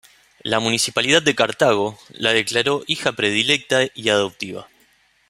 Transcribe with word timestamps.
La 0.41 0.59
Municipalidad 0.59 1.21
de 1.21 1.35
Cartago 1.35 1.95
la 2.09 2.33
declaró 2.33 2.81
"Hija 2.87 3.11
Predilecta 3.11 3.83
y 3.93 4.09
Adoptiva". 4.09 4.67